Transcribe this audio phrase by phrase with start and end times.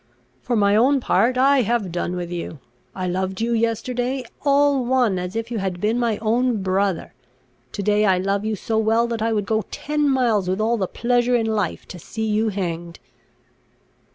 [0.41, 2.57] For my own part, I have done with you.
[2.95, 7.13] I loved you yesterday, all one as if you had been my own brother.
[7.73, 10.77] To day I love you so well, that I would go ten miles with all
[10.77, 12.99] the pleasure in life to see you hanged."